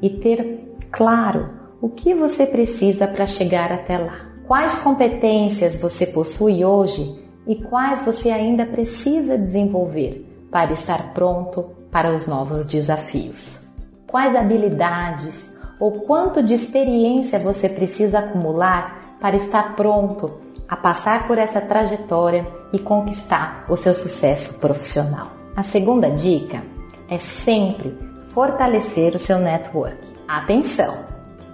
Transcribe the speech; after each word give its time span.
e 0.00 0.08
ter 0.08 0.76
claro 0.92 1.50
o 1.82 1.88
que 1.88 2.14
você 2.14 2.46
precisa 2.46 3.08
para 3.08 3.26
chegar 3.26 3.72
até 3.72 3.98
lá. 3.98 4.28
Quais 4.46 4.78
competências 4.78 5.76
você 5.76 6.06
possui 6.06 6.64
hoje 6.64 7.23
e 7.46 7.56
quais 7.56 8.04
você 8.04 8.30
ainda 8.30 8.64
precisa 8.64 9.36
desenvolver 9.36 10.26
para 10.50 10.72
estar 10.72 11.12
pronto 11.12 11.64
para 11.90 12.12
os 12.12 12.26
novos 12.26 12.64
desafios? 12.64 13.66
Quais 14.06 14.34
habilidades 14.34 15.54
ou 15.78 15.92
quanto 16.02 16.42
de 16.42 16.54
experiência 16.54 17.38
você 17.38 17.68
precisa 17.68 18.20
acumular 18.20 19.16
para 19.20 19.36
estar 19.36 19.74
pronto 19.74 20.32
a 20.68 20.76
passar 20.76 21.26
por 21.26 21.38
essa 21.38 21.60
trajetória 21.60 22.46
e 22.72 22.78
conquistar 22.78 23.66
o 23.68 23.76
seu 23.76 23.92
sucesso 23.92 24.58
profissional? 24.60 25.28
A 25.56 25.62
segunda 25.62 26.10
dica 26.10 26.62
é 27.08 27.18
sempre 27.18 27.96
fortalecer 28.28 29.14
o 29.14 29.18
seu 29.18 29.38
network. 29.38 29.98
Atenção! 30.26 31.04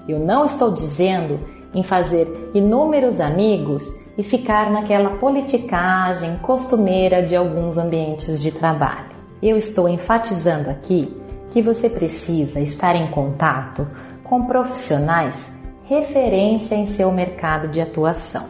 Eu 0.08 0.18
não 0.18 0.44
estou 0.44 0.72
dizendo 0.72 1.40
em 1.74 1.82
fazer 1.82 2.50
inúmeros 2.54 3.20
amigos 3.20 3.82
e 4.16 4.22
ficar 4.22 4.70
naquela 4.70 5.10
politicagem 5.10 6.36
costumeira 6.38 7.22
de 7.22 7.34
alguns 7.34 7.76
ambientes 7.76 8.40
de 8.40 8.52
trabalho. 8.52 9.10
Eu 9.42 9.56
estou 9.56 9.88
enfatizando 9.88 10.68
aqui 10.68 11.16
que 11.50 11.62
você 11.62 11.88
precisa 11.88 12.60
estar 12.60 12.94
em 12.94 13.10
contato 13.10 13.86
com 14.22 14.44
profissionais 14.44 15.50
referência 15.90 16.76
em 16.76 16.86
seu 16.86 17.10
mercado 17.10 17.66
de 17.66 17.80
atuação, 17.80 18.46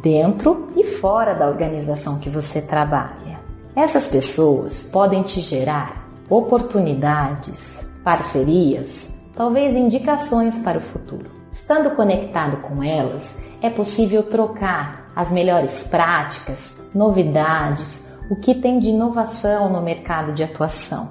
dentro 0.00 0.68
e 0.76 0.84
fora 0.84 1.34
da 1.34 1.48
organização 1.48 2.20
que 2.20 2.30
você 2.30 2.62
trabalha. 2.62 3.40
Essas 3.74 4.06
pessoas 4.06 4.84
podem 4.84 5.24
te 5.24 5.40
gerar 5.40 6.08
oportunidades, 6.30 7.84
parcerias, 8.04 9.12
talvez 9.34 9.74
indicações 9.76 10.58
para 10.58 10.78
o 10.78 10.82
futuro. 10.82 11.28
Estando 11.50 11.96
conectado 11.96 12.58
com 12.58 12.80
elas, 12.80 13.36
é 13.60 13.68
possível 13.68 14.22
trocar 14.22 15.03
as 15.14 15.30
melhores 15.30 15.86
práticas, 15.86 16.80
novidades, 16.94 18.04
o 18.30 18.36
que 18.36 18.54
tem 18.54 18.78
de 18.78 18.88
inovação 18.88 19.68
no 19.68 19.82
mercado 19.82 20.32
de 20.32 20.42
atuação. 20.42 21.10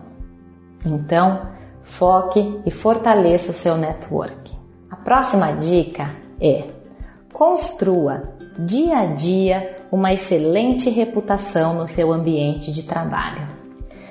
Então, 0.85 1.47
foque 1.83 2.59
e 2.65 2.71
fortaleça 2.71 3.51
o 3.51 3.53
seu 3.53 3.77
network. 3.77 4.57
A 4.89 4.95
próxima 4.95 5.51
dica 5.53 6.11
é: 6.39 6.65
construa 7.31 8.33
dia 8.57 8.99
a 8.99 9.05
dia 9.05 9.77
uma 9.91 10.13
excelente 10.13 10.89
reputação 10.89 11.75
no 11.75 11.87
seu 11.87 12.11
ambiente 12.11 12.71
de 12.71 12.83
trabalho. 12.83 13.47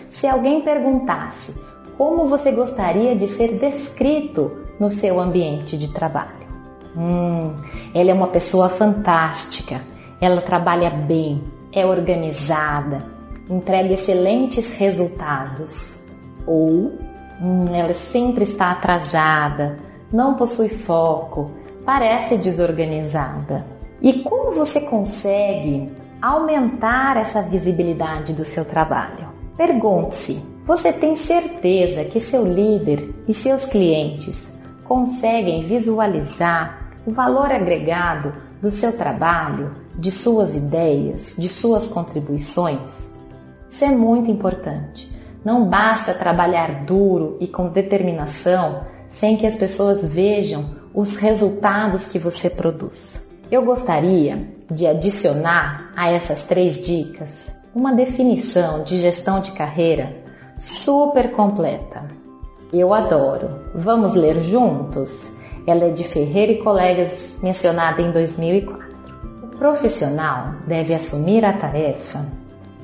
Se 0.09 0.27
alguém 0.27 0.63
perguntasse 0.63 1.61
como 1.97 2.27
você 2.27 2.53
gostaria 2.53 3.15
de 3.15 3.27
ser 3.27 3.59
descrito 3.59 4.51
no 4.79 4.89
seu 4.89 5.21
ambiente 5.21 5.77
de 5.77 5.93
trabalho, 5.93 6.42
hum, 6.97 7.55
ela 7.95 8.11
é 8.11 8.15
uma 8.15 8.29
pessoa 8.29 8.69
fantástica, 8.69 9.81
ela 10.21 10.41
trabalha 10.41 10.91
bem, 10.91 11.43
é 11.73 11.85
organizada, 11.85 13.05
entrega 13.49 13.95
excelentes 13.95 14.77
resultados. 14.77 16.07
Ou 16.47 16.93
hum, 17.41 17.65
ela 17.75 17.95
sempre 17.95 18.45
está 18.45 18.71
atrasada, 18.71 19.79
não 20.13 20.35
possui 20.35 20.69
foco, 20.69 21.51
parece 21.85 22.37
desorganizada. 22.37 23.65
E 24.01 24.21
como 24.21 24.53
você 24.53 24.81
consegue 24.81 25.91
aumentar 26.21 27.17
essa 27.17 27.43
visibilidade 27.43 28.33
do 28.33 28.45
seu 28.45 28.65
trabalho? 28.65 29.29
Pergunte-se: 29.57 30.43
você 30.65 30.93
tem 30.93 31.17
certeza 31.17 32.05
que 32.05 32.21
seu 32.21 32.47
líder 32.47 33.15
e 33.27 33.35
seus 33.35 33.67
clientes 33.67 34.53
conseguem 34.85 35.63
visualizar 35.63 36.82
o 37.07 37.11
valor 37.11 37.51
agregado 37.51 38.33
do 38.61 38.71
seu 38.71 38.97
trabalho, 38.97 39.75
de 39.99 40.11
suas 40.11 40.57
ideias, 40.57 41.35
de 41.37 41.49
suas 41.49 41.89
contribuições? 41.89 43.11
Isso 43.69 43.85
é 43.85 43.89
muito 43.89 44.31
importante. 44.31 45.11
Não 45.45 45.69
basta 45.69 46.15
trabalhar 46.15 46.85
duro 46.85 47.37
e 47.41 47.49
com 47.49 47.69
determinação 47.69 48.85
sem 49.09 49.37
que 49.37 49.47
as 49.47 49.57
pessoas 49.57 50.05
vejam 50.05 50.77
os 50.95 51.17
resultados 51.17 52.07
que 52.07 52.19
você 52.19 52.49
produz. 52.49 53.21
Eu 53.51 53.65
gostaria 53.65 54.49
de 54.71 54.87
adicionar 54.87 55.93
a 55.97 56.11
essas 56.11 56.45
três 56.45 56.81
dicas 56.81 57.53
uma 57.75 57.93
definição 57.93 58.83
de 58.83 58.99
gestão 58.99 59.41
de 59.41 59.53
carreira 59.53 60.17
super 60.57 61.33
completa. 61.33 62.05
Eu 62.73 62.95
adoro. 62.95 63.71
Vamos 63.75 64.15
ler 64.15 64.43
juntos? 64.43 65.31
Ela 65.67 65.85
é 65.85 65.91
de 65.91 66.03
Ferreira 66.03 66.53
e 66.53 66.59
Colegas, 66.59 67.39
mencionada 67.43 68.03
em 68.03 68.11
2004. 68.11 68.83
O 69.43 69.47
profissional 69.57 70.55
deve 70.67 70.93
assumir 70.93 71.45
a 71.45 71.53
tarefa 71.53 72.27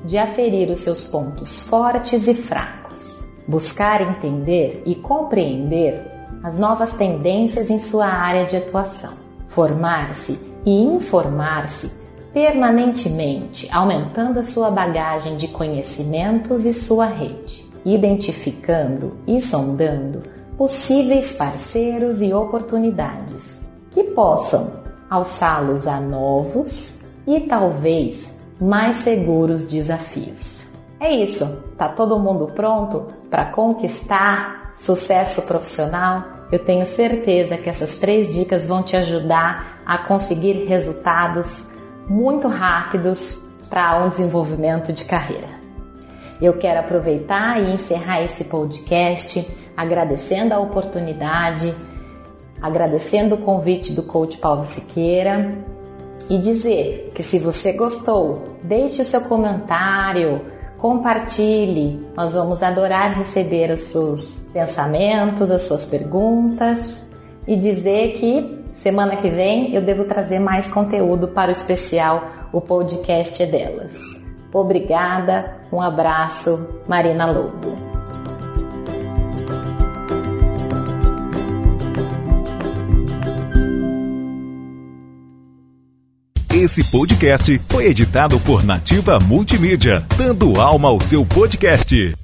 de 0.05 0.17
aferir 0.17 0.69
os 0.69 0.79
seus 0.79 1.03
pontos 1.03 1.59
fortes 1.59 2.27
e 2.27 2.33
fracos, 2.33 3.21
buscar 3.45 4.01
entender 4.01 4.81
e 4.85 4.95
compreender 4.95 6.01
as 6.41 6.57
novas 6.57 6.93
tendências 6.93 7.69
em 7.69 7.77
sua 7.77 8.07
área 8.07 8.45
de 8.45 8.55
atuação, 8.55 9.13
formar-se 9.49 10.39
e 10.65 10.71
informar-se 10.71 11.91
permanentemente, 12.33 13.67
aumentando 13.73 14.39
a 14.39 14.43
sua 14.43 14.69
bagagem 14.69 15.35
de 15.35 15.49
conhecimentos 15.49 16.65
e 16.65 16.73
sua 16.73 17.07
rede, 17.07 17.65
identificando 17.83 19.17
e 19.27 19.41
sondando 19.41 20.38
possíveis 20.59 21.31
parceiros 21.31 22.21
e 22.21 22.33
oportunidades 22.33 23.65
que 23.91 24.03
possam 24.03 24.83
alçá-los 25.09 25.87
a 25.87 26.01
novos 26.01 26.99
e 27.25 27.39
talvez 27.39 28.37
mais 28.59 28.97
seguros 28.97 29.65
desafios. 29.65 30.67
É 30.99 31.15
isso, 31.15 31.63
tá 31.77 31.87
todo 31.87 32.19
mundo 32.19 32.47
pronto 32.47 33.07
para 33.29 33.45
conquistar 33.45 34.73
sucesso 34.75 35.43
profissional? 35.43 36.25
Eu 36.51 36.59
tenho 36.59 36.85
certeza 36.85 37.55
que 37.55 37.69
essas 37.69 37.97
três 37.97 38.33
dicas 38.33 38.67
vão 38.67 38.83
te 38.83 38.97
ajudar 38.97 39.81
a 39.85 39.97
conseguir 39.99 40.65
resultados 40.65 41.69
muito 42.05 42.49
rápidos 42.49 43.39
para 43.69 44.03
um 44.03 44.09
desenvolvimento 44.09 44.91
de 44.91 45.05
carreira. 45.05 45.58
Eu 46.41 46.57
quero 46.57 46.79
aproveitar 46.79 47.61
e 47.61 47.73
encerrar 47.73 48.23
esse 48.23 48.45
podcast 48.45 49.45
agradecendo 49.75 50.53
a 50.53 50.59
oportunidade, 50.59 51.73
agradecendo 52.61 53.35
o 53.35 53.37
convite 53.39 53.93
do 53.93 54.03
coach 54.03 54.37
Paulo 54.37 54.63
Siqueira 54.63 55.57
e 56.29 56.37
dizer 56.37 57.11
que 57.13 57.23
se 57.23 57.39
você 57.39 57.73
gostou, 57.73 58.57
deixe 58.63 59.01
o 59.01 59.05
seu 59.05 59.21
comentário, 59.21 60.41
compartilhe. 60.77 62.05
Nós 62.15 62.33
vamos 62.33 62.61
adorar 62.63 63.17
receber 63.17 63.71
os 63.71 63.81
seus 63.81 64.47
pensamentos, 64.53 65.51
as 65.51 65.63
suas 65.63 65.85
perguntas 65.85 67.03
e 67.47 67.55
dizer 67.55 68.13
que 68.13 68.63
semana 68.73 69.15
que 69.15 69.29
vem 69.29 69.73
eu 69.73 69.81
devo 69.81 70.05
trazer 70.05 70.39
mais 70.39 70.67
conteúdo 70.67 71.29
para 71.29 71.49
o 71.49 71.53
especial 71.53 72.23
O 72.51 72.61
Podcast 72.61 73.41
é 73.41 73.45
Delas. 73.45 74.18
Obrigada, 74.51 75.57
um 75.71 75.81
abraço, 75.81 76.67
Marina 76.87 77.25
Lobo. 77.25 77.77
Esse 86.51 86.83
podcast 86.91 87.61
foi 87.69 87.85
editado 87.85 88.39
por 88.39 88.65
Nativa 88.65 89.19
Multimídia, 89.19 90.03
dando 90.17 90.59
alma 90.59 90.89
ao 90.89 90.99
seu 90.99 91.25
podcast. 91.25 92.15